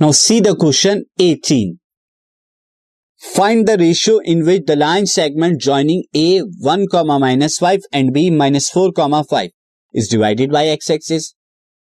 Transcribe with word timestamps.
Now 0.00 0.12
see 0.12 0.38
the 0.38 0.54
question 0.54 1.06
18. 1.18 1.80
Find 3.22 3.66
the 3.66 3.76
ratio 3.76 4.18
in 4.18 4.46
which 4.46 4.62
the 4.66 4.76
line 4.76 5.06
segment 5.06 5.60
joining 5.60 6.04
A 6.14 6.38
1 6.38 6.86
comma 6.86 7.18
minus 7.18 7.58
5 7.58 7.80
and 7.92 8.12
B 8.12 8.30
minus 8.30 8.70
4 8.70 8.92
comma 8.92 9.24
5 9.24 9.50
is 9.94 10.06
divided 10.06 10.52
by 10.52 10.62
x 10.68 10.90
axis. 10.90 11.26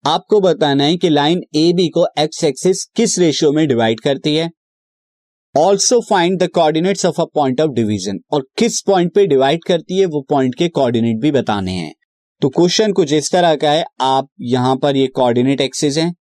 आपको 0.07 0.41
बताना 0.41 0.85
है 0.85 0.97
कि 0.97 1.09
line 1.09 1.43
A 1.57 1.73
B 1.73 1.89
को 1.89 2.07
X 2.19 2.45
axis 2.45 2.85
किस 2.97 3.19
ratio 3.19 3.53
में 3.53 3.67
divide 3.69 4.01
करती 4.01 4.35
है 4.35 4.51
also 5.55 6.01
find 6.01 6.43
the 6.43 6.49
coordinates 6.49 7.07
of 7.07 7.21
a 7.21 7.25
point 7.25 7.61
of 7.61 7.71
division 7.71 8.21
और 8.33 8.47
किस 8.59 8.81
पॉइंट 8.81 9.15
पे 9.15 9.27
डिवाइड 9.27 9.65
करती 9.65 9.99
है 9.99 10.07
वो 10.07 10.27
पॉइंट 10.29 10.55
के 10.55 10.69
कोऑर्डिनेट 10.69 11.21
भी 11.21 11.31
बताने 11.33 11.73
हैं 11.73 11.95
तो 12.43 12.49
क्वेश्चन 12.49 12.93
कुछ 12.93 13.13
इस 13.13 13.31
तरह 13.33 13.57
का 13.57 13.71
है, 13.71 13.85
आप 14.01 14.29
यहाँ 14.41 14.77
पर 14.77 14.97
ये 14.97 15.07
कोऑर्डिनेट 15.07 15.61
एक्सिस 15.61 15.99
है 15.99 16.13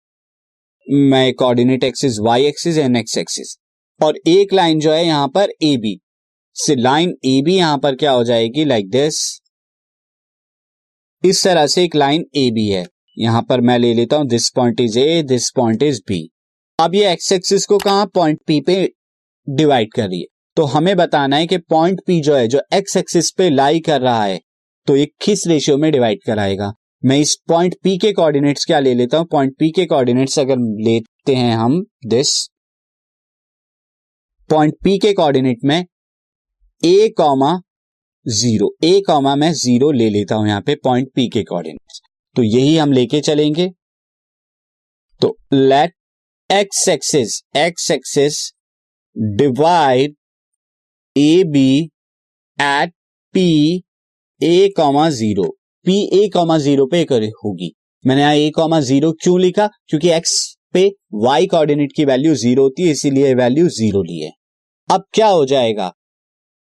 मैं 0.88 1.34
coordinate 1.34 1.84
axis 1.84 2.18
Y 2.20 2.46
axis 2.46 2.78
and 2.78 2.98
X 2.98 3.18
axis 3.18 3.56
और 4.00 4.18
एक 4.28 4.54
लाइन 4.54 4.80
जो 4.80 4.92
है 4.92 5.06
यहाँ 5.06 5.28
पर 5.28 5.54
ए 5.64 5.76
बी 5.78 6.00
से 6.56 6.76
लाइन 6.76 7.14
ए 7.26 7.42
बी 7.42 7.56
यहाँ 7.56 7.78
पर 7.78 7.96
क्या 7.96 8.12
हो 8.12 8.24
जाएगी? 8.24 8.66
लाइक 8.66 8.86
like 8.86 8.92
दिस 8.92 9.18
इस 11.24 11.44
तरह 11.44 11.68
से 11.68 11.84
एक 11.84 11.96
लाइन 11.96 12.26
ए 12.36 12.50
बी 12.52 12.68
है. 12.68 12.86
यहाँ 13.18 13.42
पर 13.42 13.62
मैं 13.62 13.78
ले 13.80 13.94
लेता 13.94 14.18
हूँ 14.18 14.28
this 14.28 14.50
point 14.50 14.82
is 14.82 15.00
A 15.00 15.22
this 15.24 15.50
point 15.52 15.84
is 15.84 16.02
B 16.08 16.22
अब 16.80 16.96
ये 16.96 17.12
एक्स 17.12 17.32
एक्सिस 17.32 17.66
को 17.66 17.78
कहा 17.78 18.06
पॉइंट 18.06 18.40
पी 18.48 18.60
पे 18.62 18.76
डिवाइड 19.48 19.94
कर 19.94 20.08
रही 20.08 20.20
है? 20.20 20.26
तो 20.58 20.64
हमें 20.66 20.96
बताना 20.98 21.36
है 21.36 21.48
कि 21.48 21.58
पॉइंट 21.58 22.02
पी 22.08 22.20
जो 22.22 22.36
है, 22.36 22.48
जो 22.48 22.62
एक्स 22.74 22.98
एक्सिस 22.98 23.32
पे 23.32 23.50
लाई 23.50 23.80
कर 23.80 24.02
रहा 24.02 24.24
है 24.24 24.40
तो 24.88 24.96
ये 24.96 25.06
किस 25.22 25.48
रेशियो 25.48 25.78
में 25.78 25.92
डिवाइड 25.92 26.24
कराएगा? 26.26 26.74
मैं 27.04 27.18
इस 27.20 27.36
पॉइंट 27.48 27.74
पी 27.84 27.98
के 27.98 28.12
कोऑर्डिनेट्स 28.14 28.66
क्या 28.66 28.80
ले 28.80 28.94
लेता 28.94 29.18
हूँ? 29.18 29.26
पॉइंट 29.32 29.54
पी 29.60 29.70
के 29.72 29.86
कोऑर्डिनेट्स 29.86 30.38
अगर 30.40 30.58
लेते 30.86 31.36
हैं 31.36 31.56
हम 31.56 31.74
दिस 32.08 32.30
पॉइंट 34.50 34.74
पी 34.84 34.98
के 35.00 35.12
कोऑर्डिनेट 35.14 35.58
में 35.66 35.78
A 36.84 37.10
comma 37.18 37.52
zero 38.26 38.70
A 38.84 39.00
comma 39.08 39.36
मैं 39.36 39.52
ज़ीरो 39.54 39.92
ले 39.92 40.10
लेता 40.10 40.36
हूँ 40.36 40.48
यहाँ 40.48 40.62
पे 40.62 40.76
पॉइंट 40.84 41.10
पी 41.16 41.28
के 41.34 41.44
कोऑर्डिनेट्स 41.44 42.02
तो 42.36 42.44
यही 42.44 42.76
हम 42.78 42.92
लेके 42.92 43.20
चलेंगे। 43.22 43.70
तो 45.22 45.36
let 45.54 45.94
X 46.50 46.88
axis 46.90 47.42
X 47.58 47.90
axis 47.92 48.40
divide 49.38 50.16
A 51.16 51.44
B 51.54 51.70
at 52.60 52.94
P 53.34 53.48
A 54.42 54.68
comma 54.78 55.10
zero 55.12 55.56
P 55.86 55.98
A 56.14 56.28
comma 56.30 56.58
zero 56.58 56.86
पे 56.86 57.02
होगी। 57.36 57.74
मैंने 58.04 58.22
यहाँ 58.22 58.36
ए 58.36 58.50
कॉमा 58.50 58.80
ज़ीरो 58.80 59.12
क्यों 59.24 59.40
लिखा? 59.40 59.68
क्योंकि 59.88 60.10
एक्स 60.10 60.34
पे 60.74 60.88
वाई 61.16 61.46
कोऑर्डिनेट 61.48 61.92
की 61.96 62.06
वैल्यू 62.06 62.34
ज़ीरो 62.36 62.64
होती 62.64 62.84
है 62.84 62.92
इसीलिए 62.92 63.34
वैल्यू 63.36 63.68
ज़ीरो 63.70 64.02
ली 64.04 64.20
है। 64.20 64.32
अब 64.90 65.04
क्या 65.14 65.28
हो 65.28 65.46
जाएगा? 65.46 65.92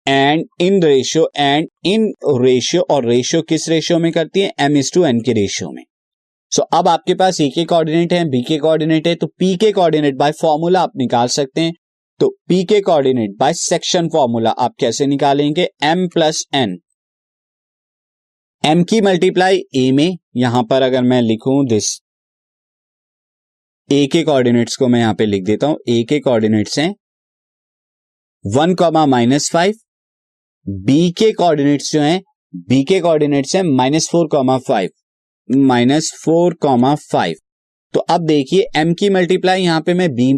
And 0.06 0.44
in 0.62 0.82
ratio 0.84 1.30
and 1.38 1.67
in 1.86 2.12
ratio 2.42 2.82
और 2.92 3.06
रेशियो 3.06 3.42
किस 3.42 3.67
रेशियो 3.70 4.00
में 4.00 4.12
करती 4.12 4.42
है? 4.42 4.52
एम 4.59 4.78
इज़ 4.78 4.92
टू 4.94 5.06
एन 5.06 5.22
के 5.22 5.34
रेशियो 5.34 5.72
में। 5.72 5.84
सो 6.52 6.62
so, 6.62 6.67
अब 6.73 6.88
आपके 6.88 7.14
पास 7.16 7.42
ए 7.42 7.48
के 7.50 7.64
कोऑर्डिनेट 7.66 8.14
है 8.14 8.23
बी 8.30 8.42
के 8.42 8.58
कोऑर्डिनेट 8.58 9.08
है 9.08 9.16
तो 9.16 9.28
पी 9.39 9.56
के 9.58 9.72
कोऑर्डिनेट 9.72 10.16
बाय 10.16 10.32
फॉर्मूला 10.32 10.82
आप 10.82 10.92
निकाल 10.98 11.28
सकते 11.30 11.62
हैं। 11.62 11.73
तो 12.20 12.30
पी 12.48 12.64
के 12.64 12.80
कोऑर्डिनेट 12.82 13.36
बाय 13.39 13.54
सेक्शन 13.54 14.08
फॉर्मूला 14.09 14.50
आप 14.50 14.73
कैसे 14.80 15.08
निकालेंगे? 15.08 15.70
एम 15.84 16.08
प्लस 16.08 16.44
एन 16.54 16.78
एम 18.64 18.84
की 18.84 19.00
मल्टीप्लाई 19.02 19.58
ए 19.76 19.92
में, 19.92 20.17
यहाँ 20.38 20.62
पर 20.64 20.81
अगर 20.81 21.04
मैं 21.04 21.22
लिखूं 21.22 21.66
दिस 21.67 21.86
ए 23.89 24.05
के 24.08 24.22
कोऑर्डिनेट्स 24.23 24.76
को 24.77 24.88
मैं 24.88 24.99
यहाँ 24.99 25.14
पे 25.14 25.26
लिख 25.26 25.44
देता 25.45 25.67
हूँ। 25.67 25.77
ए 25.89 26.04
के 26.10 26.20
कोऑर्डिनेट्स 26.20 26.77
हैं 26.80 26.94
one 28.45 28.76
comma 28.76 29.05
minus 29.05 29.49
five 29.52 29.80
B 30.86 31.11
के 31.11 31.32
कोऑर्डिनेट्स 31.32 31.92
जो 31.94 32.02
हैं 32.02 32.22
बी 32.70 32.83
के 32.83 32.99
कोऑर्डिनेट्स 33.02 33.55
हैं 33.55 33.64
minus 33.66 34.10
four 34.11 34.27
comma 34.32 34.58
five 34.67 35.58
minus 35.67 36.11
four 36.26 36.54
comma 36.61 36.95
five 37.11 37.36
तो 37.93 37.99
अब 38.10 38.26
देखिए 38.28 38.67
एम 38.80 38.93
की 38.93 39.10
मल्टीप्लाई 39.10 39.64
यहाँ 39.64 39.82
पे 39.82 39.93
मैं 39.93 40.10
बी 40.16 40.33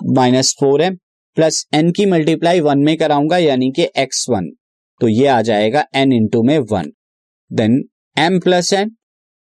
माइनस 0.00 0.54
फोर 0.60 0.82
है 0.82 0.94
प्लस 1.36 1.66
एन 1.74 1.92
की 1.92 2.06
मल्टीप्लाई 2.06 2.60
वन 2.60 2.78
में 2.78 2.96
कराऊँगा, 2.96 3.38
यानी 3.38 3.70
कि 3.70 3.88
एक्स 3.96 4.26
वन 4.30 4.50
तो 5.00 5.08
ये 5.08 5.26
आ 5.26 5.40
जाएगा 5.42 5.84
एन 5.94 6.12
इंटू 6.12 6.42
में 6.42 6.58
one 6.58 6.90
then 7.52 7.82
M 8.18 8.38
plus 8.40 8.72
N 8.72 8.90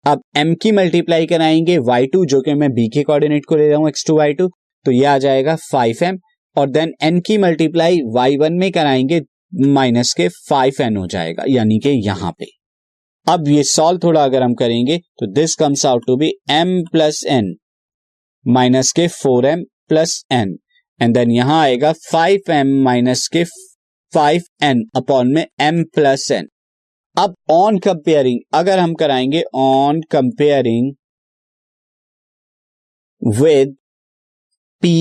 अब 0.05 0.23
एम 0.37 0.55
की 0.55 0.73
मल्टीप्लाई 0.73 1.27
कराएँगे 1.27 1.79
वाई 1.79 2.07
टू 2.07 2.25
जो 2.27 2.41
कि 2.41 2.55
मैं 2.55 2.71
बी 2.71 2.89
के 2.89 3.03
कोऑर्डिनेट 3.03 3.45
को 3.45 3.57
ले 3.57 3.69
रहा 3.69 3.79
हूँ 3.79 3.89
एक्स 3.89 4.07
टू 4.07 4.17
वाई 4.17 4.33
टू 4.33 4.49
तो 4.85 4.93
ये 4.93 5.05
आ 5.05 5.19
जाएगा 5.19 5.57
फाइव 5.57 5.97
एम 6.03 6.19
और 6.57 6.71
देन 6.71 6.93
एन 7.03 7.21
की 7.21 7.39
मल्टीप्लाई 7.39 7.99
वाई 8.07 8.37
वन 8.37 8.53
में 8.53 8.71
कराएँगे 8.73 9.21
माइनस 9.67 10.15
के 10.15 10.29
फाइव 10.29 10.73
एन 10.81 10.97
हो 10.97 11.07
जाएगा, 11.07 11.45
यानी 11.49 11.79
कि 11.79 11.91
यहाँ 12.07 12.33
पे। 12.39 12.47
अब 13.27 13.49
ये 13.49 13.63
सॉल्व 13.65 13.99
थोड़ा 13.99 14.25
अगर 14.25 14.43
हम 14.43 14.55
करेंगे 14.55 14.99
तो 14.99 15.33
this 15.33 15.55
comes 15.55 15.87
out 15.87 16.07
to 16.07 16.17
be 16.17 16.33
M 16.51 16.83
plus 16.93 17.25
N 17.27 17.55
minus 18.47 18.93
के 18.93 19.09
four 19.09 19.47
M 19.47 19.65
plus 19.89 20.25
N 20.33 20.57
and 21.03 21.15
then 21.15 21.31
यहाँ 21.31 21.63
आएगा 21.63 21.93
फाइव 21.93 22.53
एम 22.53 22.83
माइनस 22.83 23.29
के 23.29 23.45
फाइव 24.13 24.43
एन 24.63 24.85
अपॉन 24.97 25.33
में 25.35 25.47
एम 25.61 25.83
प्लस 25.95 26.31
एन 26.33 26.49
अब 27.17 27.35
ऑन 27.51 27.79
कंपेयरिंग 27.79 28.41
अगर 28.55 28.79
हम 28.79 28.95
कराएँगे 28.95 29.43
ऑन 29.55 30.01
कंपेयरिंग 30.11 30.93
विद 33.23 33.77
पी 34.83 34.97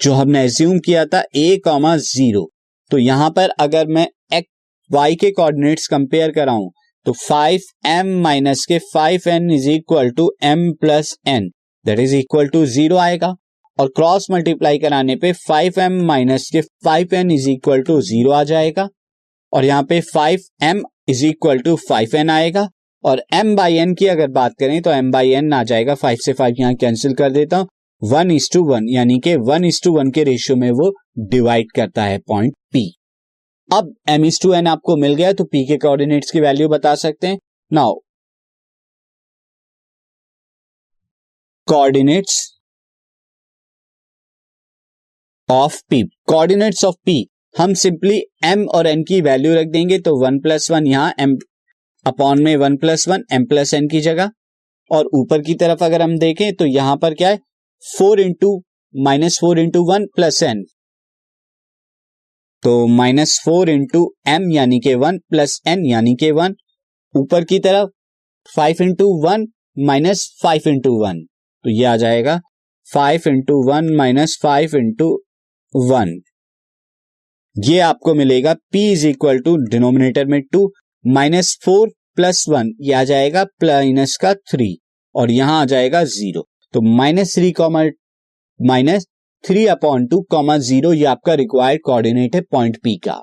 जो 0.00 0.12
हमने 0.12 0.44
एज्यूम 0.44 0.78
किया 0.78 1.04
था 1.06 1.22
ए 1.36 1.56
कॉमा 1.64 1.96
ज़ीरो 1.96 2.48
तो 2.90 2.98
यहाँ 2.98 3.30
पर 3.30 3.50
अगर 3.60 3.86
मैं 3.86 4.06
एक्स 4.32 4.48
वाई 4.90 5.14
के 5.14 5.30
कोऑर्डिनेट्स 5.30 5.86
कंपेयर 5.88 6.30
कराऊं 6.32 6.68
तो 7.06 7.12
फाइव 7.12 7.60
एम 7.86 8.08
माइनस 8.22 8.64
के 8.68 8.78
five 8.92 9.28
N 9.28 9.50
is 9.50 9.68
equal 9.70 10.10
to 10.10 10.30
M 10.44 10.70
plus 10.80 11.14
N 11.26 11.50
that 11.84 11.98
is 11.98 12.14
equal 12.16 12.48
to 12.48 12.64
zero 12.66 12.96
आएगा. 12.98 13.34
और 13.78 13.88
क्रॉस 13.96 14.26
मल्टीप्लाई 14.30 14.78
कराने 14.78 15.16
पे 15.16 15.32
फाइव 15.38 15.80
एम 15.80 16.00
माइनस 16.06 16.48
के 16.52 16.60
five 16.84 17.14
N 17.14 17.30
is 17.30 17.48
equal 17.50 17.82
to 17.82 18.00
zero 18.02 18.30
आ 18.32 18.42
जाएगा। 18.44 18.88
और 19.52 19.64
यहाँ 19.64 19.82
पे 19.82 20.00
five 20.04 20.40
M 20.64 20.82
is 21.08 21.24
equal 21.26 21.58
to 21.60 21.76
five 21.88 22.30
आएगा। 22.30 22.68
और 23.04 23.22
एम 23.34 23.54
बाई 23.56 23.76
एन 23.78 23.94
की 23.94 24.06
अगर 24.08 24.28
बात 24.30 24.54
करें 24.60 24.80
तो 24.82 24.90
एम 24.90 25.10
बाई 25.10 25.30
एन 25.32 25.52
आ 25.52 25.62
जाएगा। 25.64 25.94
फाइव 25.94 26.18
से 26.24 26.32
फाइव 26.32 26.54
यहाँ 26.60 26.74
कैंसिल 26.74 27.14
कर 27.14 27.30
देता 27.32 27.56
हूँ। 27.56 27.68
वन 28.02 28.30
इज़ 28.30 28.48
टू 28.52 28.62
वन 28.64 28.88
यानी 28.88 29.18
कि 29.20 29.34
वन 29.46 29.64
इज़ 29.64 29.80
टू 29.84 29.92
वन 29.92 30.10
के 30.10 30.24
रेशियो 30.24 30.56
में 30.56 30.70
वो 30.72 30.92
डिवाइड 31.30 31.72
करता 31.76 32.02
है 32.04 32.18
पॉइंट 32.28 32.54
पी 32.72 32.84
अब 33.70 33.94
एम 34.08 34.24
इज़ 34.24 34.40
टू 34.42 34.52
एन 34.54 34.66
आपको 34.66 34.96
मिल 34.96 35.14
गया 35.14 35.32
तो 35.32 35.44
पी 35.44 35.64
के 35.66 35.76
कोऑर्डिनेट्स 35.78 36.30
की 36.30 36.40
वैल्यू 36.40 36.68
बता 36.68 36.94
सकते 36.96 37.26
हैं। 37.26 37.38
Now 37.70 37.94
coordinates 41.68 42.38
of 45.48 45.76
P 45.90 46.02
coordinates 46.28 46.84
of 46.84 46.94
P 47.06 47.14
हम 47.54 47.72
सिंपली 47.74 48.16
एम 48.44 48.64
और 48.68 48.86
एन 48.86 49.02
की 49.08 49.20
वैल्यू 49.20 49.54
रख 49.54 49.66
देंगे 49.66 49.98
तो 49.98 50.14
वन 50.22 50.38
प्लस 50.40 50.70
वन 50.70 50.86
यहाँ 50.86 51.12
एम 51.20 51.36
अपॉन 52.06 52.42
में 52.44 52.56
one 52.56 52.76
plus 52.76 53.08
one 53.08 53.22
M 53.32 53.44
plus 53.44 53.72
N 53.74 53.86
की 53.88 54.00
जगह। 54.00 54.30
और 54.90 55.06
ऊपर 55.14 55.42
की 55.42 55.54
तरफ़ 55.54 55.84
अगर 55.84 56.02
हम 56.02 56.16
देखें 56.18 56.52
तो 56.56 56.66
यहाँ 56.66 56.96
पर 56.96 57.14
क्या 57.14 57.28
है? 57.28 57.38
Four 57.84 58.20
into 58.20 58.50
minus 58.94 59.38
four 59.40 59.58
into 59.58 59.82
one 59.90 60.06
plus 60.16 60.42
N 60.42 60.62
तो 62.62 62.86
माइनस 62.88 63.38
फोर 63.44 63.70
इंटू 63.70 64.02
एम 64.28 64.50
यानी 64.52 64.78
के 64.80 64.94
वन 64.96 65.18
प्लस 65.30 65.60
एन 65.68 65.84
यानी 65.86 66.14
के 66.20 66.30
वन 66.32 66.54
ऊपर 67.14 67.44
की 67.44 67.58
तरफ़ 67.58 67.88
five 68.48 68.82
into 68.82 69.06
one 69.24 69.46
minus 69.86 70.28
five 70.42 70.68
into 70.68 70.92
one 71.02 71.22
तो 71.64 71.70
ये 71.70 71.84
आ 71.84 71.96
जाएगा। 71.96 72.40
Five 72.88 73.28
into 73.28 73.62
one 73.68 73.94
minus 73.96 74.38
five 74.42 74.76
into 74.76 75.08
one. 75.74 76.20
ये 77.56 77.78
आपको 77.80 78.14
मिलेगा 78.14 78.54
P 78.74 78.80
is 78.92 79.06
equal 79.06 79.38
to 79.40 79.56
denominator 79.70 80.26
में 80.26 80.40
two 80.42 80.70
minus 81.04 81.56
four 81.64 81.88
plus 82.16 82.44
one 82.48 82.72
ये 82.80 82.92
आ 82.94 83.02
जाएगा 83.04 83.44
प्लस 83.60 84.16
का 84.16 84.32
थ्री 84.34 84.76
और 85.14 85.30
यहाँ 85.30 85.60
आ 85.60 85.64
जाएगा 85.64 86.02
ज़ीरो 86.06 86.46
तो 86.74 86.80
minus 86.96 87.34
three 87.34 87.50
comma 87.52 87.84
minus 88.60 89.06
three 89.44 89.66
upon 89.68 90.06
two 90.06 90.20
comma 90.30 90.56
zero 90.58 90.92
आपका 91.08 91.34
रिक्वायर्ड 91.34 91.82
कोऑर्डिनेट 91.84 92.34
है 92.34 92.40
पॉइंट 92.52 92.76
पी 92.82 92.96
का। 92.98 93.22